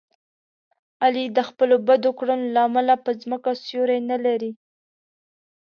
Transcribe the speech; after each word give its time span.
علي 1.03 1.25
د 1.37 1.39
خپلو 1.49 1.75
بدو 1.87 2.09
کړنو 2.19 2.47
له 2.55 2.61
امله 2.67 2.93
په 3.03 3.11
ځمکه 3.21 3.51
سیوری 3.65 3.99
نه 4.11 4.17
لري. 4.25 4.51